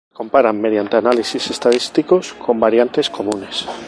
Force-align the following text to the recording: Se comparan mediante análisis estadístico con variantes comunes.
Se 0.09 0.15
comparan 0.15 0.59
mediante 0.59 0.97
análisis 0.97 1.51
estadístico 1.51 2.21
con 2.43 2.59
variantes 2.59 3.07
comunes. 3.07 3.67